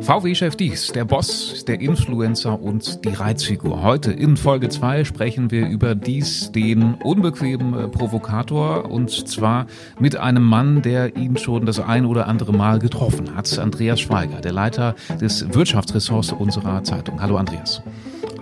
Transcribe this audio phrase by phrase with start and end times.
[0.00, 3.82] VW-Chef Dies, der Boss, der Influencer und die Reizfigur.
[3.82, 9.66] Heute in Folge 2 sprechen wir über Dies, den unbequemen äh, Provokator, und zwar
[9.98, 13.58] mit einem Mann, der ihn schon das ein oder andere Mal getroffen hat.
[13.58, 17.20] Andreas Schweiger, der Leiter des Wirtschaftsressorts unserer Zeitung.
[17.20, 17.82] Hallo Andreas.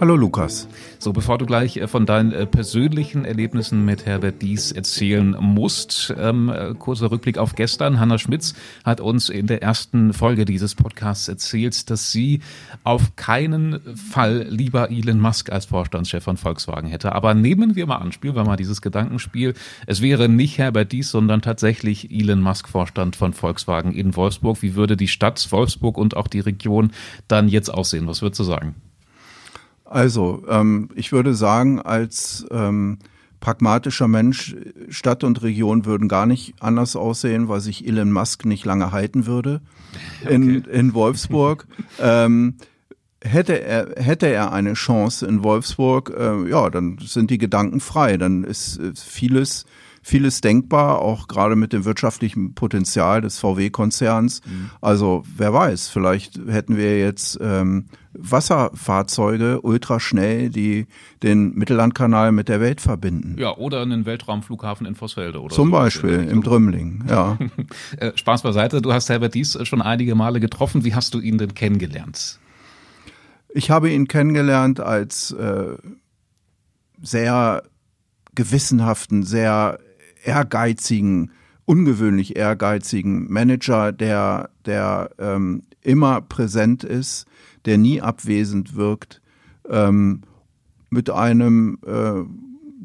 [0.01, 0.69] Hallo Lukas.
[1.01, 6.15] So, bevor du gleich äh, von deinen äh, persönlichen Erlebnissen mit Herbert Dies erzählen musst,
[6.17, 7.99] ähm, äh, kurzer Rückblick auf gestern.
[7.99, 12.43] Hanna Schmitz hat uns in der ersten Folge dieses Podcasts erzählt, dass sie
[12.85, 17.17] auf keinen Fall lieber Elon Musk als Vorstandschef von Volkswagen hätte.
[17.17, 19.55] Aber nehmen wir mal an, spielen wir mal dieses Gedankenspiel.
[19.87, 24.63] Es wäre nicht Herbert Dies, sondern tatsächlich Elon Musk Vorstand von Volkswagen in Wolfsburg.
[24.63, 26.93] Wie würde die Stadt Wolfsburg und auch die Region
[27.27, 28.07] dann jetzt aussehen?
[28.07, 28.77] Was würdest du sagen?
[29.91, 32.99] Also, ähm, ich würde sagen, als ähm,
[33.41, 34.55] pragmatischer Mensch,
[34.91, 39.27] Stadt und Region würden gar nicht anders aussehen, weil sich Elon Musk nicht lange halten
[39.27, 39.61] würde
[40.23, 40.35] okay.
[40.35, 41.67] in, in Wolfsburg.
[42.01, 42.57] ähm,
[43.23, 48.17] hätte er, hätte er eine Chance in Wolfsburg, äh, ja, dann sind die Gedanken frei.
[48.19, 49.65] Dann ist, ist vieles
[50.03, 54.43] vieles denkbar, auch gerade mit dem wirtschaftlichen Potenzial des VW-Konzerns.
[54.45, 54.71] Mhm.
[54.81, 60.87] Also wer weiß, vielleicht hätten wir jetzt ähm, Wasserfahrzeuge ultraschnell, die
[61.23, 63.37] den Mittellandkanal mit der Welt verbinden.
[63.39, 65.73] Ja, oder einen Weltraumflughafen in Vossfelde oder Zum so.
[65.73, 67.39] Beispiel im Drümling, ja.
[67.99, 70.85] Äh, Spaß beiseite, du hast Herbert Dies schon einige Male getroffen.
[70.85, 72.39] Wie hast du ihn denn kennengelernt?
[73.49, 75.77] Ich habe ihn kennengelernt als äh,
[77.01, 77.63] sehr
[78.35, 79.79] gewissenhaften, sehr
[80.29, 81.33] ehrgeizigen,
[81.65, 87.27] ungewöhnlich ehrgeizigen Manager, der, der ähm, immer präsent ist,
[87.65, 89.23] der nie abwesend wirkt,
[89.69, 90.21] ähm,
[90.91, 92.23] mit einem äh,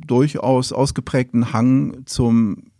[0.05, 2.71] durchaus ausgeprägten Hang zum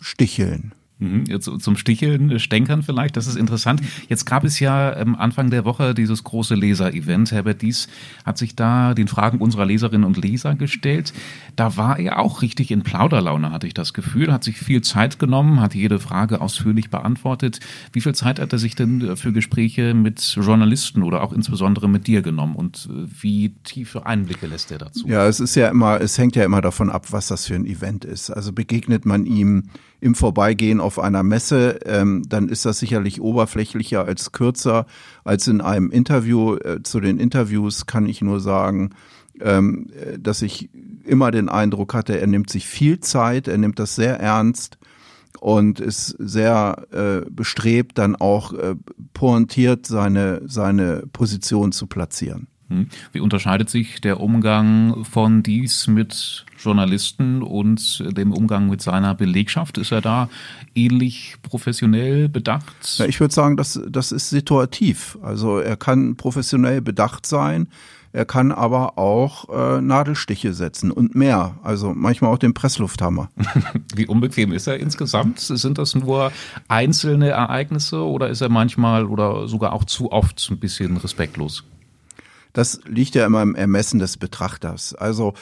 [0.00, 0.74] Sticheln.
[1.00, 3.80] Mhm, zum Sticheln, Stänkern vielleicht, das ist interessant.
[4.08, 7.32] Jetzt gab es ja ähm, Anfang der Woche dieses große Leser-Event.
[7.32, 7.88] Herbert Dies
[8.26, 11.14] hat sich da den Fragen unserer Leserinnen und Leser gestellt.
[11.56, 15.18] Da war er auch richtig in Plauderlaune, hatte ich das Gefühl, hat sich viel Zeit
[15.18, 17.60] genommen, hat jede Frage ausführlich beantwortet.
[17.94, 22.08] Wie viel Zeit hat er sich denn für Gespräche mit Journalisten oder auch insbesondere mit
[22.08, 25.08] dir genommen und äh, wie tiefe Einblicke lässt er dazu?
[25.08, 27.64] Ja, es ist ja immer, es hängt ja immer davon ab, was das für ein
[27.64, 28.28] Event ist.
[28.28, 34.04] Also begegnet man ihm im Vorbeigehen auf einer Messe, ähm, dann ist das sicherlich oberflächlicher
[34.04, 34.86] als kürzer
[35.24, 36.56] als in einem Interview.
[36.56, 38.90] Äh, zu den Interviews kann ich nur sagen,
[39.40, 40.70] ähm, dass ich
[41.04, 44.78] immer den Eindruck hatte, er nimmt sich viel Zeit, er nimmt das sehr ernst
[45.40, 48.76] und ist sehr äh, bestrebt, dann auch äh,
[49.14, 52.49] pointiert seine, seine Position zu platzieren.
[52.70, 52.88] Hm.
[53.12, 59.76] Wie unterscheidet sich der Umgang von dies mit Journalisten und dem Umgang mit seiner Belegschaft?
[59.76, 60.28] Ist er da
[60.74, 62.98] ähnlich professionell bedacht?
[62.98, 65.18] Ja, ich würde sagen, das, das ist situativ.
[65.20, 67.66] Also er kann professionell bedacht sein,
[68.12, 71.56] er kann aber auch äh, Nadelstiche setzen und mehr.
[71.62, 73.30] Also manchmal auch den Presslufthammer.
[73.94, 75.40] Wie unbequem ist er insgesamt?
[75.40, 76.32] Sind das nur
[76.68, 81.64] einzelne Ereignisse oder ist er manchmal oder sogar auch zu oft ein bisschen respektlos?
[82.52, 84.94] Das liegt ja immer im Ermessen des Betrachters.
[84.94, 85.34] Also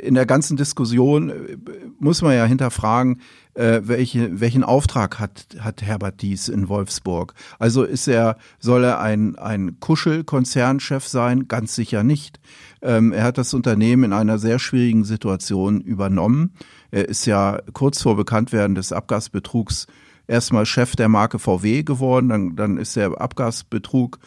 [0.00, 1.56] in der ganzen Diskussion äh,
[1.98, 3.20] muss man ja hinterfragen,
[3.54, 7.34] äh, welche, welchen Auftrag hat, hat Herbert Dies in Wolfsburg?
[7.58, 11.48] Also ist er, soll er ein, ein Kuschel-Konzernchef sein?
[11.48, 12.40] Ganz sicher nicht.
[12.80, 16.54] Ähm, er hat das Unternehmen in einer sehr schwierigen Situation übernommen.
[16.90, 19.86] Er ist ja kurz vor Bekanntwerden des Abgasbetrugs
[20.26, 24.18] erstmal Chef der Marke VW geworden, dann, dann ist der Abgasbetrug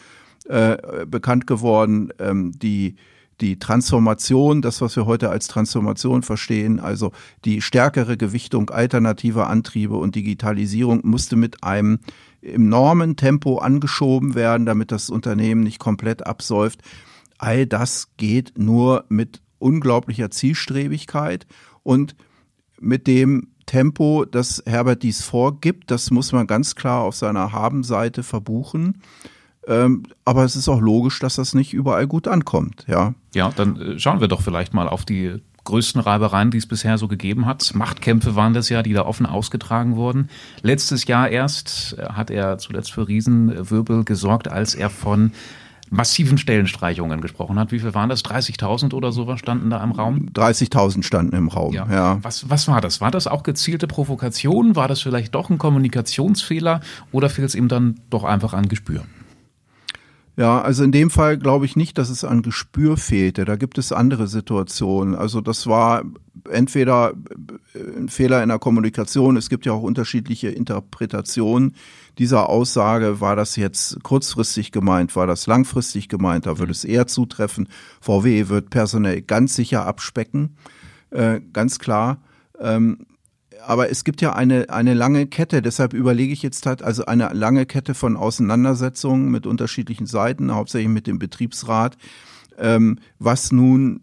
[0.48, 2.96] äh, bekannt geworden, ähm, die
[3.40, 7.12] die Transformation, das, was wir heute als Transformation verstehen, also
[7.44, 11.98] die stärkere Gewichtung alternativer Antriebe und Digitalisierung musste mit einem
[12.40, 16.80] enormen Tempo angeschoben werden, damit das Unternehmen nicht komplett absäuft.
[17.38, 21.46] All das geht nur mit unglaublicher Zielstrebigkeit
[21.82, 22.16] und
[22.80, 28.22] mit dem Tempo, das Herbert dies vorgibt, das muss man ganz klar auf seiner Habenseite
[28.22, 29.02] verbuchen.
[29.66, 33.14] Ähm, aber es ist auch logisch, dass das nicht überall gut ankommt, ja.
[33.34, 36.96] Ja, dann äh, schauen wir doch vielleicht mal auf die größten Reibereien, die es bisher
[36.96, 37.74] so gegeben hat.
[37.74, 40.30] Machtkämpfe waren das ja, die da offen ausgetragen wurden.
[40.62, 45.32] Letztes Jahr erst äh, hat er zuletzt für Riesenwirbel gesorgt, als er von
[45.90, 47.70] massiven Stellenstreichungen gesprochen hat.
[47.72, 48.24] Wie viel waren das?
[48.24, 50.30] 30.000 oder sowas standen da im Raum?
[50.34, 51.86] 30.000 standen im Raum, ja.
[51.90, 52.18] ja.
[52.22, 53.00] Was, was war das?
[53.00, 54.74] War das auch gezielte Provokation?
[54.74, 56.80] War das vielleicht doch ein Kommunikationsfehler?
[57.12, 59.04] Oder fiel es ihm dann doch einfach an Gespür?
[60.36, 63.46] Ja, also in dem Fall glaube ich nicht, dass es an Gespür fehlte.
[63.46, 65.14] Da gibt es andere Situationen.
[65.14, 66.04] Also das war
[66.50, 67.14] entweder
[67.74, 69.38] ein Fehler in der Kommunikation.
[69.38, 71.74] Es gibt ja auch unterschiedliche Interpretationen
[72.18, 73.20] dieser Aussage.
[73.22, 75.16] War das jetzt kurzfristig gemeint?
[75.16, 76.44] War das langfristig gemeint?
[76.44, 77.68] Da würde es eher zutreffen.
[78.02, 80.56] VW wird personell ganz sicher abspecken.
[81.10, 82.18] Äh, ganz klar.
[82.60, 83.06] Ähm,
[83.64, 87.28] aber es gibt ja eine, eine lange Kette, deshalb überlege ich jetzt halt, also eine
[87.32, 91.96] lange Kette von Auseinandersetzungen mit unterschiedlichen Seiten, hauptsächlich mit dem Betriebsrat,
[92.58, 94.00] ähm, was nun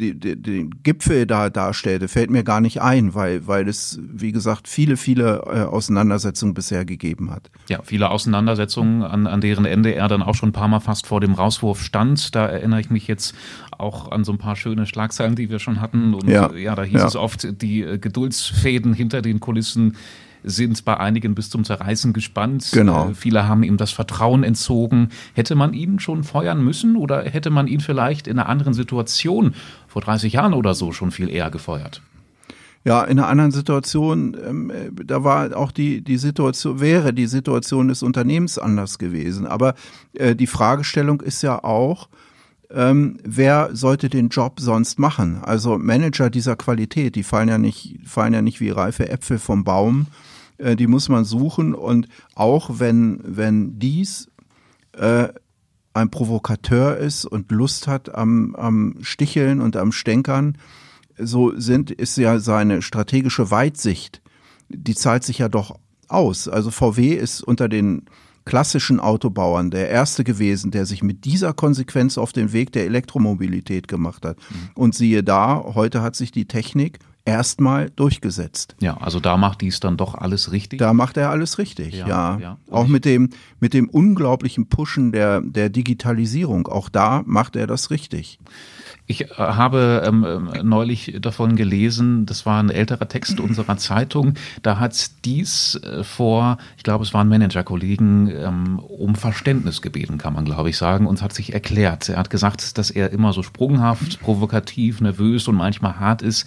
[0.00, 4.96] den Gipfel da darstellte, fällt mir gar nicht ein, weil, weil es, wie gesagt, viele,
[4.96, 7.50] viele äh, Auseinandersetzungen bisher gegeben hat.
[7.68, 11.06] Ja, viele Auseinandersetzungen, an, an deren Ende er dann auch schon ein paar Mal fast
[11.06, 12.34] vor dem Rauswurf stand.
[12.34, 13.34] Da erinnere ich mich jetzt
[13.70, 16.14] auch an so ein paar schöne Schlagzeilen, die wir schon hatten.
[16.14, 17.06] Und ja, ja da hieß ja.
[17.06, 19.96] es oft, die äh, Geduldsfäden hinter den Kulissen
[20.44, 22.70] sind bei einigen bis zum Zerreißen gespannt.
[22.72, 23.10] Genau.
[23.10, 25.08] Äh, viele haben ihm das Vertrauen entzogen.
[25.34, 29.54] Hätte man ihn schon feuern müssen oder hätte man ihn vielleicht in einer anderen Situation
[29.88, 32.02] vor 30 Jahren oder so schon viel eher gefeuert?
[32.82, 37.26] Ja, in einer anderen Situation, ähm, äh, da war auch die, die Situation, wäre die
[37.26, 39.46] Situation des Unternehmens anders gewesen.
[39.46, 39.74] Aber
[40.14, 42.08] äh, die Fragestellung ist ja auch,
[42.72, 45.40] ähm, wer sollte den Job sonst machen?
[45.42, 49.64] Also Manager dieser Qualität, die fallen ja nicht, fallen ja nicht wie reife Äpfel vom
[49.64, 50.06] Baum.
[50.60, 54.28] Äh, die muss man suchen und auch wenn, wenn dies
[54.92, 55.28] äh,
[55.92, 60.56] ein Provokateur ist und Lust hat am, am Sticheln und am Stänkern,
[61.18, 64.22] so sind, ist ja seine strategische Weitsicht,
[64.68, 65.78] die zahlt sich ja doch
[66.08, 66.48] aus.
[66.48, 68.04] Also VW ist unter den
[68.44, 73.86] klassischen Autobauern der erste gewesen, der sich mit dieser Konsequenz auf den Weg der Elektromobilität
[73.86, 74.38] gemacht hat.
[74.38, 74.70] Mhm.
[74.74, 78.76] Und siehe da, heute hat sich die Technik erstmal durchgesetzt.
[78.80, 80.78] Ja, also da macht dies dann doch alles richtig.
[80.78, 82.08] Da macht er alles richtig, ja.
[82.08, 82.38] ja.
[82.38, 82.58] ja.
[82.70, 83.30] Auch mit dem,
[83.60, 86.66] mit dem unglaublichen Pushen der, der Digitalisierung.
[86.66, 88.38] Auch da macht er das richtig.
[89.10, 94.34] Ich äh, habe ähm, ähm, neulich davon gelesen, das war ein älterer Text unserer Zeitung,
[94.62, 100.32] da hat dies äh, vor, ich glaube, es waren Managerkollegen, ähm, um Verständnis gebeten, kann
[100.32, 102.08] man glaube ich sagen, und hat sich erklärt.
[102.08, 106.46] Er hat gesagt, dass er immer so sprunghaft, provokativ, nervös und manchmal hart ist.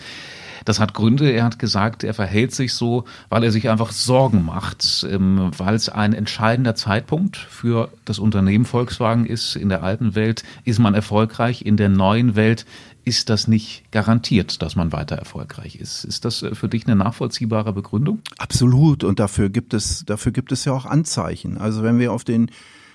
[0.65, 1.31] Das hat Gründe.
[1.31, 5.75] Er hat gesagt, er verhält sich so, weil er sich einfach Sorgen macht, ähm, weil
[5.75, 9.55] es ein entscheidender Zeitpunkt für das Unternehmen Volkswagen ist.
[9.55, 12.65] In der alten Welt ist man erfolgreich, in der neuen Welt
[13.05, 16.05] ist das nicht garantiert, dass man weiter erfolgreich ist.
[16.05, 18.19] Ist das äh, für dich eine nachvollziehbare Begründung?
[18.37, 19.03] Absolut.
[19.03, 21.57] Und dafür gibt es, dafür gibt es ja auch Anzeichen.
[21.57, 22.49] Also wenn wir auf den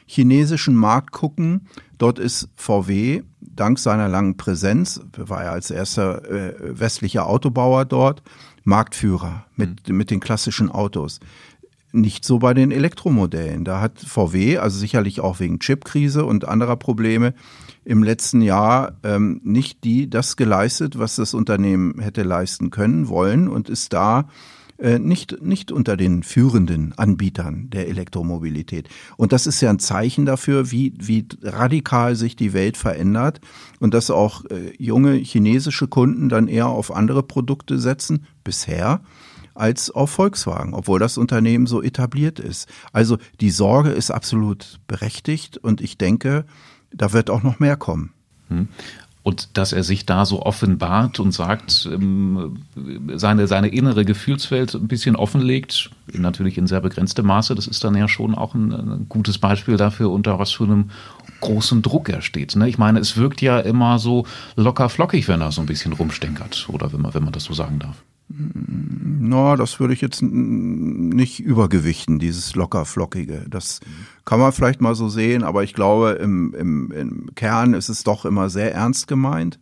[0.08, 1.68] chinesischen Markt gucken,
[1.98, 8.22] dort ist VW dank seiner langen Präsenz, war er als erster äh, westlicher Autobauer dort,
[8.64, 9.96] Marktführer mit, mhm.
[9.96, 11.20] mit den klassischen Autos.
[11.92, 13.64] Nicht so bei den Elektromodellen.
[13.64, 17.34] Da hat VW, also sicherlich auch wegen Chipkrise und anderer Probleme,
[17.84, 23.48] im letzten Jahr ähm, nicht die das geleistet, was das Unternehmen hätte leisten können wollen
[23.48, 24.28] und ist da
[24.98, 28.88] nicht, nicht unter den führenden Anbietern der Elektromobilität.
[29.16, 33.40] Und das ist ja ein Zeichen dafür, wie, wie radikal sich die Welt verändert
[33.80, 39.00] und dass auch äh, junge chinesische Kunden dann eher auf andere Produkte setzen, bisher,
[39.54, 42.68] als auf Volkswagen, obwohl das Unternehmen so etabliert ist.
[42.92, 46.44] Also die Sorge ist absolut berechtigt und ich denke,
[46.92, 48.12] da wird auch noch mehr kommen.
[49.28, 52.62] Und dass er sich da so offenbart und sagt, ähm,
[53.16, 57.94] seine, seine innere Gefühlswelt ein bisschen offenlegt, natürlich in sehr begrenztem Maße, das ist dann
[57.94, 60.88] ja schon auch ein, ein gutes Beispiel dafür, unter was für einem
[61.42, 62.56] großen Druck er steht.
[62.56, 62.70] Ne?
[62.70, 64.24] Ich meine, es wirkt ja immer so
[64.56, 67.52] locker flockig, wenn er so ein bisschen rumstenkert, oder wenn man, wenn man das so
[67.52, 68.02] sagen darf.
[68.30, 73.46] Na, das würde ich jetzt nicht übergewichten, dieses locker flockige.
[73.48, 73.80] Das
[74.26, 78.04] kann man vielleicht mal so sehen, aber ich glaube, im, im, im Kern ist es
[78.04, 79.58] doch immer sehr ernst gemeint.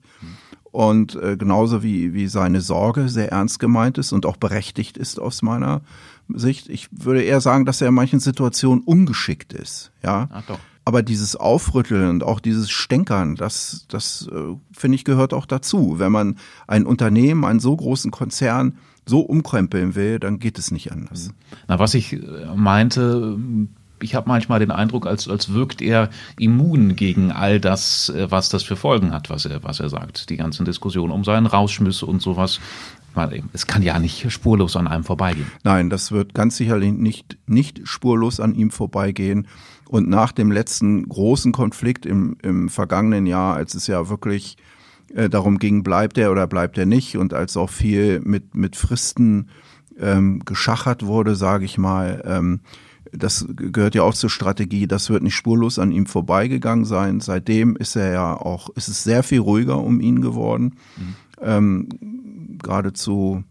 [0.72, 5.18] Und äh, genauso wie, wie seine Sorge sehr ernst gemeint ist und auch berechtigt ist
[5.18, 5.80] aus meiner
[6.28, 6.68] Sicht.
[6.68, 9.92] Ich würde eher sagen, dass er in manchen Situationen ungeschickt ist.
[10.02, 10.28] Ja.
[10.30, 10.58] Ach doch.
[10.86, 15.98] Aber dieses Aufrütteln und auch dieses Stänkern, das, das äh, finde ich gehört auch dazu.
[15.98, 16.36] Wenn man
[16.68, 21.30] ein Unternehmen, einen so großen Konzern so umkrempeln will, dann geht es nicht anders.
[21.66, 22.20] Na, was ich äh,
[22.54, 23.36] meinte,
[24.00, 28.48] ich habe manchmal den Eindruck, als, als wirkt er immun gegen all das, äh, was
[28.48, 30.30] das für Folgen hat, was er, was er sagt.
[30.30, 32.60] Die ganzen Diskussionen um seinen Rausschmiss und sowas.
[33.52, 35.46] Es kann ja nicht spurlos an einem vorbeigehen.
[35.64, 39.48] Nein, das wird ganz sicherlich nicht, nicht spurlos an ihm vorbeigehen.
[39.88, 44.56] Und nach dem letzten großen Konflikt im, im vergangenen Jahr, als es ja wirklich
[45.14, 48.76] äh, darum ging, bleibt er oder bleibt er nicht, und als auch viel mit, mit
[48.76, 49.48] Fristen
[49.98, 52.60] ähm, geschachert wurde, sage ich mal, ähm,
[53.12, 57.20] das gehört ja auch zur Strategie, das wird nicht spurlos an ihm vorbeigegangen sein.
[57.20, 60.74] Seitdem ist er ja auch, ist es sehr viel ruhiger um ihn geworden.
[60.96, 61.14] Mhm.
[61.40, 61.88] Ähm,
[62.62, 63.44] geradezu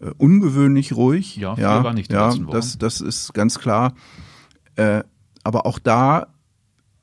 [0.00, 1.36] äh, ungewöhnlich ruhig.
[1.36, 3.94] Ja, ja, war nicht ja das, das ist ganz klar.
[4.76, 5.02] Äh,
[5.42, 6.26] aber auch da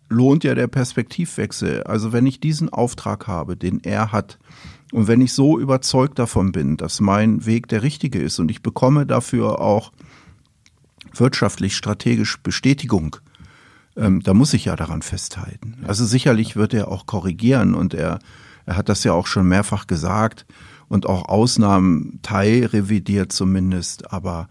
[0.10, 1.84] lohnt ja der Perspektivwechsel.
[1.84, 4.38] Also wenn ich diesen Auftrag habe, den er hat,
[4.92, 8.62] und wenn ich so überzeugt davon bin, dass mein Weg der richtige ist und ich
[8.62, 9.94] bekomme dafür auch
[11.16, 13.16] wirtschaftlich strategisch Bestätigung,
[13.96, 15.78] ähm, da muss ich ja daran festhalten.
[15.88, 18.20] Also sicherlich wird er auch korrigieren und er,
[18.66, 20.46] er hat das ja auch schon mehrfach gesagt
[20.92, 24.50] und auch Ausnahmen teilrevidiert zumindest, aber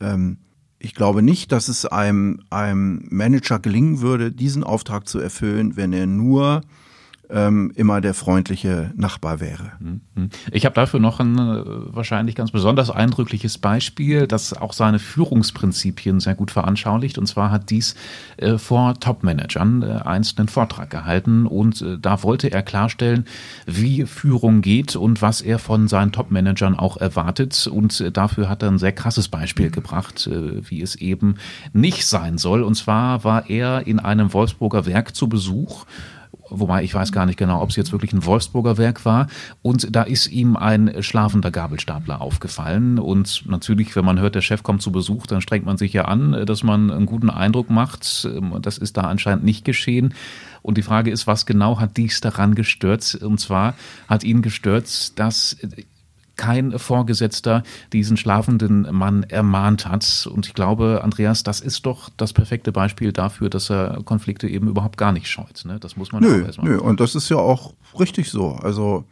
[0.00, 0.38] ähm,
[0.80, 5.92] ich glaube nicht, dass es einem, einem Manager gelingen würde, diesen Auftrag zu erfüllen, wenn
[5.92, 6.62] er nur
[7.30, 9.72] ähm, immer der freundliche Nachbar wäre.
[9.80, 10.30] Mhm.
[10.50, 11.62] Ich habe dafür noch ein äh,
[11.94, 17.18] wahrscheinlich ganz besonders eindrückliches Beispiel, das auch seine Führungsprinzipien sehr gut veranschaulicht.
[17.18, 17.94] Und zwar hat dies
[18.36, 23.24] äh, vor Topmanagern äh, einst einen Vortrag gehalten und äh, da wollte er klarstellen,
[23.66, 27.66] wie Führung geht und was er von seinen Topmanagern auch erwartet.
[27.66, 31.36] Und äh, dafür hat er ein sehr krasses Beispiel gebracht, äh, wie es eben
[31.72, 32.62] nicht sein soll.
[32.62, 35.86] Und zwar war er in einem Wolfsburger Werk zu Besuch
[36.50, 39.28] wobei ich weiß gar nicht genau, ob es jetzt wirklich ein Wolfsburger Werk war.
[39.62, 42.98] Und da ist ihm ein schlafender Gabelstapler aufgefallen.
[42.98, 46.04] Und natürlich, wenn man hört, der Chef kommt zu Besuch, dann strengt man sich ja
[46.06, 48.28] an, dass man einen guten Eindruck macht.
[48.60, 50.14] Das ist da anscheinend nicht geschehen.
[50.62, 53.14] Und die Frage ist, was genau hat dies daran gestört?
[53.14, 53.74] Und zwar
[54.08, 55.56] hat ihn gestört, dass
[56.36, 57.62] kein Vorgesetzter
[57.92, 60.28] diesen schlafenden Mann ermahnt hat.
[60.32, 64.68] Und ich glaube, Andreas, das ist doch das perfekte Beispiel dafür, dass er Konflikte eben
[64.68, 65.64] überhaupt gar nicht scheut.
[65.64, 65.78] Ne?
[65.80, 66.70] Das muss man nö, auch erstmal.
[66.70, 68.52] Nö, und das ist ja auch richtig so.
[68.52, 69.04] Also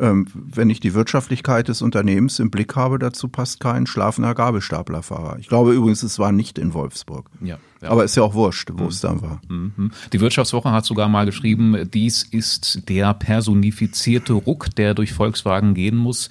[0.00, 5.38] ähm, wenn ich die Wirtschaftlichkeit des Unternehmens im Blick habe, dazu passt kein schlafender Gabelstaplerfahrer.
[5.38, 7.26] Ich glaube übrigens, es war nicht in Wolfsburg.
[7.40, 7.88] Ja, ja.
[7.88, 8.88] Aber ist ja auch wurscht, wo mhm.
[8.88, 9.40] es dann war.
[9.48, 9.90] Mhm.
[10.12, 15.96] Die Wirtschaftswoche hat sogar mal geschrieben, dies ist der personifizierte Ruck, der durch Volkswagen gehen
[15.96, 16.30] muss.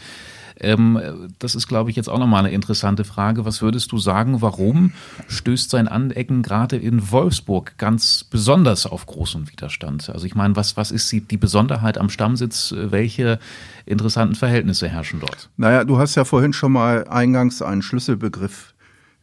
[0.59, 3.45] Ähm, das ist, glaube ich, jetzt auch nochmal eine interessante Frage.
[3.45, 4.93] Was würdest du sagen, warum
[5.27, 10.09] stößt sein Anecken gerade in Wolfsburg ganz besonders auf großen Widerstand?
[10.09, 12.73] Also ich meine, was, was ist die, die Besonderheit am Stammsitz?
[12.77, 13.39] Welche
[13.85, 15.49] interessanten Verhältnisse herrschen dort?
[15.57, 18.73] Naja, du hast ja vorhin schon mal eingangs einen Schlüsselbegriff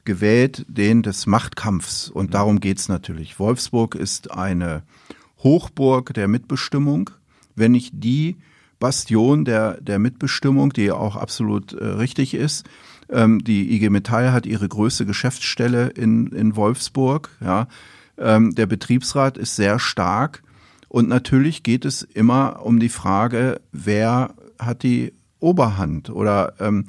[0.05, 2.09] gewählt, den des Machtkampfs.
[2.09, 3.39] Und darum geht's natürlich.
[3.39, 4.83] Wolfsburg ist eine
[5.43, 7.11] Hochburg der Mitbestimmung.
[7.55, 8.37] Wenn ich die
[8.79, 12.67] Bastion der, der Mitbestimmung, die auch absolut äh, richtig ist.
[13.09, 17.31] Ähm, die IG Metall hat ihre größte Geschäftsstelle in, in Wolfsburg.
[17.41, 17.69] Ja.
[18.19, 20.43] Ähm, der Betriebsrat ist sehr stark.
[20.89, 26.85] Und natürlich geht es immer um die Frage, wer hat die Oberhand oder ähm,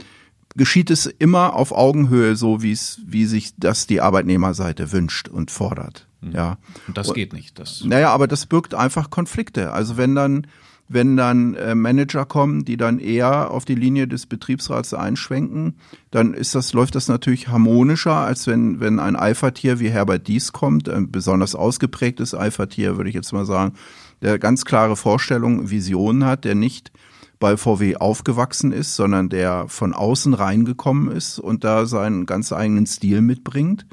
[0.56, 5.51] geschieht es immer auf Augenhöhe, so wie es, wie sich das die Arbeitnehmerseite wünscht und
[5.51, 6.08] fordert.
[6.22, 6.32] Hm.
[6.32, 6.58] Ja.
[6.88, 7.60] Und das geht nicht.
[7.60, 9.72] Das naja, aber das birgt einfach Konflikte.
[9.72, 10.48] Also wenn dann
[10.89, 15.75] wenn dann äh, Manager kommen, die dann eher auf die Linie des Betriebsrats einschwenken,
[16.12, 20.53] dann ist das, läuft das natürlich harmonischer, als wenn, wenn ein Eifertier wie Herbert Dies
[20.53, 23.74] kommt, ein besonders ausgeprägtes Eifertier, würde ich jetzt mal sagen,
[24.22, 26.91] der ganz klare Vorstellungen, Visionen hat, der nicht
[27.39, 32.88] bei VW aufgewachsen ist, sondern der von außen reingekommen ist und da seinen ganz eigenen
[32.88, 33.86] Stil mitbringt,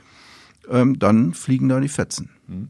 [0.71, 2.31] ähm, dann fliegen da die Fetzen.
[2.47, 2.69] Mhm.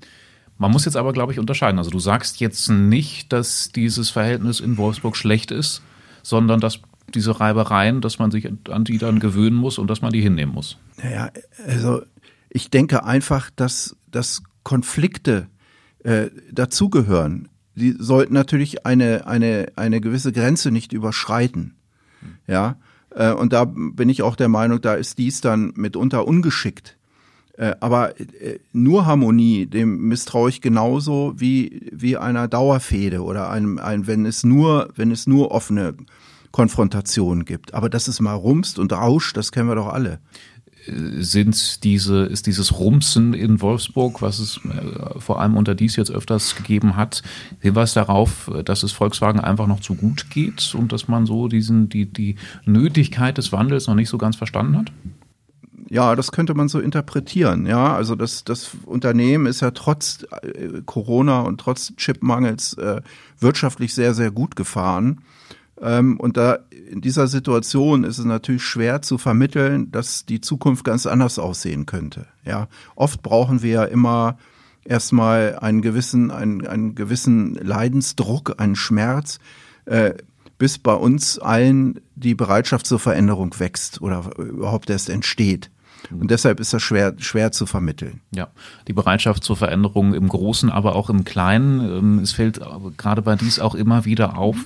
[0.57, 1.79] Man muss jetzt aber, glaube ich, unterscheiden.
[1.79, 5.83] Also du sagst jetzt nicht, dass dieses Verhältnis in Wolfsburg schlecht ist,
[6.23, 6.81] sondern dass
[7.13, 10.55] diese Reibereien, dass man sich an die dann gewöhnen muss und dass man die hinnehmen
[10.55, 10.79] muss.
[11.03, 11.31] Naja,
[11.67, 12.03] also
[12.49, 15.49] ich denke einfach, dass, dass Konflikte
[16.05, 17.49] äh, dazugehören.
[17.75, 21.75] Die sollten natürlich eine, eine, eine gewisse Grenze nicht überschreiten.
[22.47, 22.77] Ja,
[23.11, 26.97] äh, und da bin ich auch der Meinung, da ist dies dann mitunter ungeschickt.
[27.57, 33.79] Äh, aber äh, nur Harmonie, dem misstraue ich genauso wie, wie einer Dauerfehde oder einem,
[33.79, 35.95] ein, wenn es nur, wenn es nur offene
[36.51, 37.75] Konfrontationen gibt.
[37.75, 40.19] Aber dass es mal rumst und rauscht, das kennen wir doch alle
[40.87, 44.61] äh, sind diese, ist dieses Rumsen in Wolfsburg, was es
[45.19, 47.23] vor allem unter dies jetzt öfters gegeben hat,
[47.61, 51.89] Hinweis darauf, dass es Volkswagen einfach noch zu gut geht und dass man so diesen,
[51.89, 52.35] die, die
[52.65, 54.93] Nötigkeit des Wandels noch nicht so ganz verstanden hat?
[55.95, 57.67] Ja, das könnte man so interpretieren.
[57.67, 63.01] Ja, also das, das Unternehmen ist ja trotz äh, Corona und trotz Chipmangels äh,
[63.39, 65.21] wirtschaftlich sehr, sehr gut gefahren.
[65.81, 66.59] Ähm, und da
[66.91, 71.87] in dieser Situation ist es natürlich schwer zu vermitteln, dass die Zukunft ganz anders aussehen
[71.87, 72.27] könnte.
[72.45, 74.37] Ja, oft brauchen wir ja immer
[74.85, 79.39] erstmal einen gewissen, einen, einen gewissen Leidensdruck, einen Schmerz,
[79.85, 80.15] äh,
[80.59, 85.71] bis bei uns allen die Bereitschaft zur Veränderung wächst oder überhaupt erst entsteht.
[86.11, 88.21] Und deshalb ist das schwer, schwer zu vermitteln.
[88.35, 88.49] Ja,
[88.89, 91.81] die Bereitschaft zur Veränderung im Großen, aber auch im Kleinen.
[91.81, 92.61] Ähm, es fällt
[92.97, 94.57] gerade bei dies auch immer wieder auf,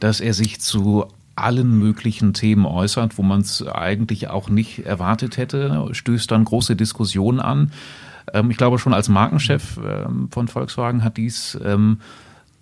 [0.00, 5.36] dass er sich zu allen möglichen Themen äußert, wo man es eigentlich auch nicht erwartet
[5.36, 7.72] hätte, stößt dann große Diskussionen an.
[8.32, 11.58] Ähm, ich glaube, schon als Markenchef ähm, von Volkswagen hat dies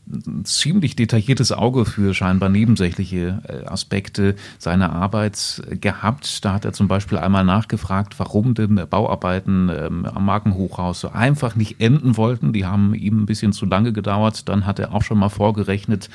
[0.06, 6.44] ein ziemlich detailliertes Auge für scheinbar nebensächliche äh, Aspekte seiner Arbeit gehabt.
[6.44, 11.80] Da hat er zum Beispiel einmal nachgefragt, warum denn Bauarbeiten am Markenhochhaus so einfach nicht
[11.80, 12.52] enden wollten.
[12.52, 14.48] Die haben ihm ein bisschen zu lange gedauert.
[14.48, 16.08] Dann hat er auch schon mal vorgerechnet,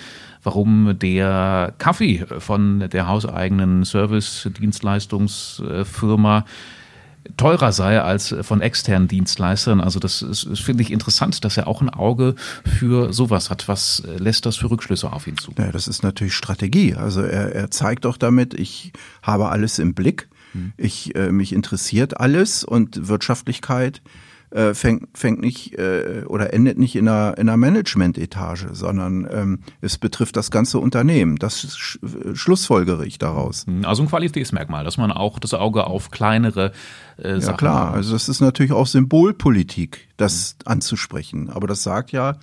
[0.43, 6.45] warum der Kaffee von der hauseigenen Service-Dienstleistungsfirma
[7.37, 9.81] teurer sei als von externen Dienstleistern.
[9.81, 12.35] Also das, das finde ich interessant, dass er auch ein Auge
[12.65, 13.67] für sowas hat.
[13.67, 15.53] Was lässt das für Rückschlüsse auf ihn zu?
[15.57, 16.95] Ja, das ist natürlich Strategie.
[16.95, 20.27] Also er, er zeigt doch damit, ich habe alles im Blick.
[20.53, 20.73] Hm.
[20.77, 24.01] Ich, äh, mich interessiert alles und Wirtschaftlichkeit
[24.51, 29.59] äh, fängt, fängt nicht äh, oder endet nicht in einer, in einer Management-Etage, sondern ähm,
[29.81, 31.37] es betrifft das ganze Unternehmen.
[31.37, 31.99] Das sch
[32.33, 33.65] schlussfolgere ich daraus.
[33.65, 36.71] Hm, also ein Qualitätsmerkmal, dass man auch das Auge auf kleinere
[37.17, 40.71] äh, Sachen Ja klar, also das ist natürlich auch Symbolpolitik, das mhm.
[40.71, 41.49] anzusprechen.
[41.49, 42.37] Aber das sagt ja,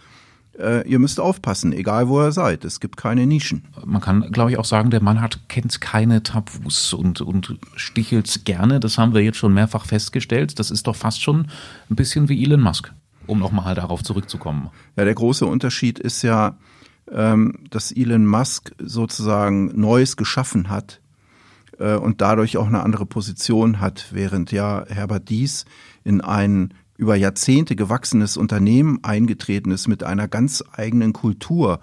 [0.59, 2.65] äh, ihr müsst aufpassen, egal wo ihr seid.
[2.65, 3.65] Es gibt keine Nischen.
[3.85, 8.45] Man kann, glaube ich, auch sagen, der Mann hat, kennt keine Tabus und, und stichelt
[8.45, 8.81] gerne.
[8.81, 10.59] Das haben wir jetzt schon mehrfach festgestellt.
[10.59, 11.49] Das ist doch fast schon
[11.91, 12.93] ein bisschen wie Elon Musk,
[13.27, 14.71] um nochmal darauf zurückzukommen.
[14.97, 16.57] Ja, der große Unterschied ist ja,
[17.13, 21.01] ähm, dass Elon Musk sozusagen Neues geschaffen hat
[21.79, 25.65] äh, und dadurch auch eine andere Position hat, während ja Herbert Dies
[26.05, 31.81] in einen über Jahrzehnte gewachsenes Unternehmen eingetreten ist mit einer ganz eigenen Kultur.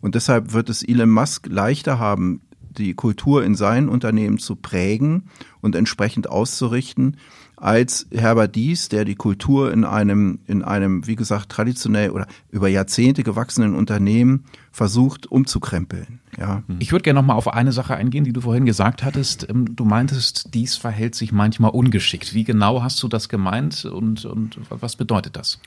[0.00, 2.40] Und deshalb wird es Elon Musk leichter haben,
[2.78, 5.24] die Kultur in seinen Unternehmen zu prägen
[5.60, 7.16] und entsprechend auszurichten,
[7.56, 12.68] als Herbert Dies, der die Kultur in einem, in einem, wie gesagt, traditionell oder über
[12.68, 16.20] Jahrzehnte gewachsenen Unternehmen versucht umzukrempeln.
[16.38, 16.62] Ja.
[16.66, 16.76] Mhm.
[16.80, 19.48] Ich würde gerne noch mal auf eine Sache eingehen, die du vorhin gesagt hattest.
[19.48, 22.34] Ähm, du meintest, dies verhält sich manchmal ungeschickt.
[22.34, 25.58] Wie genau hast du das gemeint und, und was bedeutet das?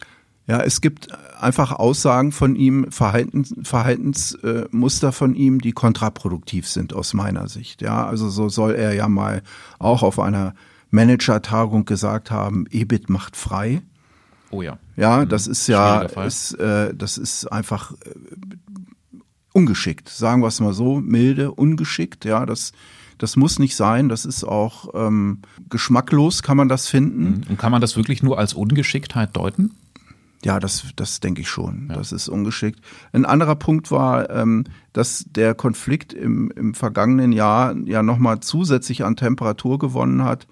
[0.45, 7.13] Ja, es gibt einfach Aussagen von ihm, Verhaltens, Verhaltensmuster von ihm, die kontraproduktiv sind aus
[7.13, 7.83] meiner Sicht.
[7.83, 9.43] Ja, also so soll er ja mal
[9.77, 10.55] auch auf einer
[10.91, 13.81] Manager-Tagung gesagt haben, EBIT macht frei.
[14.51, 14.79] Oh ja.
[14.95, 15.29] Ja, mhm.
[15.29, 18.13] das ist ja, ist, äh, das ist einfach äh,
[19.53, 22.25] ungeschickt, sagen wir es mal so, milde, ungeschickt.
[22.25, 22.71] Ja, das,
[23.17, 24.09] das muss nicht sein.
[24.09, 27.23] Das ist auch ähm, geschmacklos, kann man das finden.
[27.23, 27.43] Mhm.
[27.49, 29.75] Und kann man das wirklich nur als Ungeschicktheit deuten?
[30.43, 31.87] Ja, das, das denke ich schon.
[31.89, 31.95] Ja.
[31.95, 32.79] Das ist ungeschickt.
[33.11, 39.03] Ein anderer Punkt war, ähm, dass der Konflikt im, im vergangenen Jahr ja nochmal zusätzlich
[39.03, 40.47] an Temperatur gewonnen hat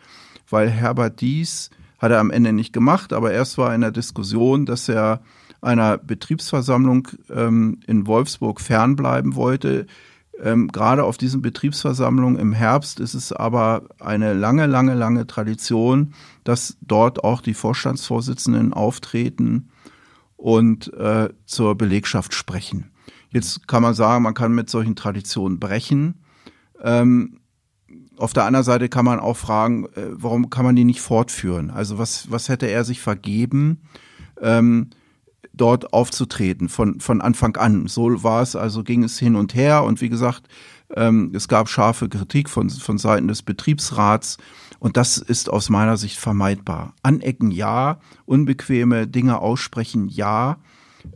[0.49, 4.65] weil Herbert Dies hat er am Ende nicht gemacht, aber erst war in der Diskussion,
[4.65, 5.21] dass er
[5.61, 9.87] einer Betriebsversammlung ähm, in Wolfsburg fernbleiben wollte.
[10.39, 16.13] Ähm, gerade auf diesen Betriebsversammlungen im Herbst ist es aber eine lange, lange, lange Tradition,
[16.43, 19.69] dass dort auch die Vorstandsvorsitzenden auftreten
[20.35, 22.91] und äh, zur Belegschaft sprechen.
[23.31, 26.21] Jetzt kann man sagen, man kann mit solchen Traditionen brechen.
[26.81, 27.39] Ähm,
[28.17, 31.69] auf der anderen Seite kann man auch fragen, äh, warum kann man die nicht fortführen?
[31.69, 33.81] Also was, was hätte er sich vergeben,
[34.41, 34.89] ähm,
[35.53, 37.87] dort aufzutreten von, von Anfang an?
[37.87, 40.47] So war es, also ging es hin und her und wie gesagt,
[40.95, 44.37] ähm, es gab scharfe Kritik von, von Seiten des Betriebsrats
[44.79, 46.93] und das ist aus meiner Sicht vermeidbar.
[47.03, 50.57] Anecken ja, unbequeme Dinge aussprechen ja,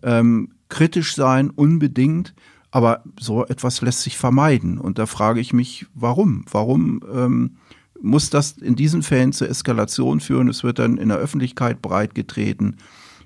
[0.04, 2.34] ähm, kritisch sein unbedingt,
[2.72, 4.78] aber so etwas lässt sich vermeiden.
[4.78, 6.46] Und da frage ich mich, warum?
[6.50, 7.58] Warum ähm,
[8.02, 10.48] muss das in diesen Fällen zur Eskalation führen?
[10.48, 12.78] Es wird dann in der Öffentlichkeit breitgetreten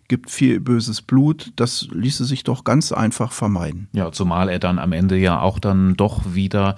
[0.07, 1.51] gibt viel böses Blut.
[1.55, 3.87] Das ließe sich doch ganz einfach vermeiden.
[3.93, 6.75] Ja, zumal er dann am Ende ja auch dann doch wieder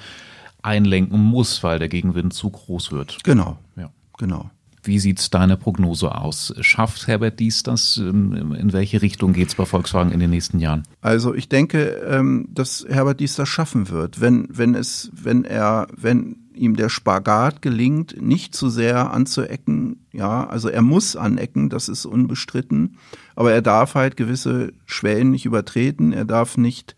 [0.62, 3.24] einlenken muss, weil der Gegenwind zu groß wird.
[3.24, 3.58] Genau.
[3.76, 3.90] Ja.
[4.18, 4.50] Genau.
[4.88, 6.54] Wie sieht deine Prognose aus?
[6.62, 7.98] Schafft Herbert Dies das?
[7.98, 10.84] Ähm, in welche Richtung geht es bei Volkswagen in den nächsten Jahren?
[11.02, 15.88] Also ich denke, ähm, dass Herbert Dies das schaffen wird, wenn, wenn es, wenn er,
[15.96, 20.06] wenn ihm der Spagat gelingt, nicht zu sehr anzuecken.
[20.12, 22.98] Ja, also er muss anecken, das ist unbestritten.
[23.36, 26.14] Aber er darf halt gewisse Schwellen nicht übertreten.
[26.14, 26.96] Er darf nicht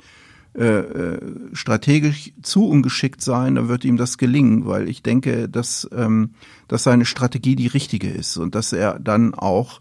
[0.60, 1.20] äh, äh,
[1.54, 6.32] strategisch zu ungeschickt sein, dann wird ihm das gelingen, weil ich denke, dass, ähm,
[6.68, 9.80] dass seine Strategie die richtige ist und dass er dann auch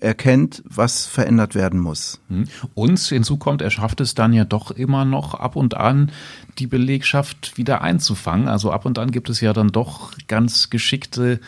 [0.00, 2.20] erkennt, was verändert werden muss.
[2.28, 2.44] Hm.
[2.74, 6.10] Und hinzu kommt, er schafft es dann ja doch immer noch ab und an,
[6.58, 8.48] die Belegschaft wieder einzufangen.
[8.48, 11.38] Also ab und an gibt es ja dann doch ganz geschickte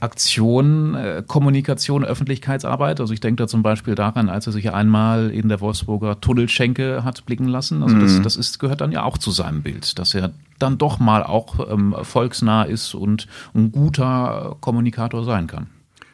[0.00, 3.00] Aktion, äh, Kommunikation, Öffentlichkeitsarbeit.
[3.00, 7.04] Also ich denke da zum Beispiel daran, als er sich einmal in der Wolfsburger Tunnelschenke
[7.04, 7.82] hat blicken lassen.
[7.82, 8.22] Also das, mhm.
[8.22, 11.70] das ist, gehört dann ja auch zu seinem Bild, dass er dann doch mal auch
[11.70, 15.66] ähm, volksnah ist und ein guter Kommunikator sein kann.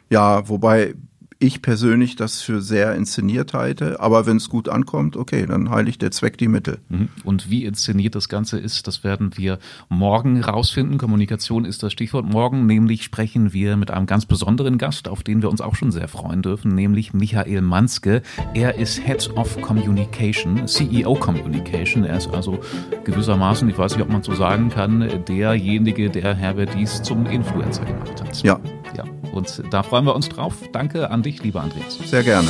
[0.09, 0.93] Ja, wobei
[1.39, 3.99] ich persönlich das für sehr inszeniert halte.
[3.99, 6.79] Aber wenn es gut ankommt, okay, dann heiligt der Zweck die Mittel.
[6.89, 7.09] Mhm.
[7.23, 10.97] Und wie inszeniert das Ganze ist, das werden wir morgen rausfinden.
[10.97, 12.65] Kommunikation ist das Stichwort morgen.
[12.65, 16.07] Nämlich sprechen wir mit einem ganz besonderen Gast, auf den wir uns auch schon sehr
[16.07, 18.21] freuen dürfen, nämlich Michael Manske.
[18.53, 22.03] Er ist Head of Communication, CEO Communication.
[22.03, 22.59] Er ist also
[23.03, 27.85] gewissermaßen, ich weiß nicht, ob man so sagen kann, derjenige, der Herbert Dies zum Influencer
[27.85, 28.41] gemacht hat.
[28.43, 28.59] Ja.
[28.97, 29.03] Ja.
[29.31, 30.55] Und da freuen wir uns drauf.
[30.73, 31.97] Danke an dich, lieber Andreas.
[32.05, 32.49] Sehr gerne.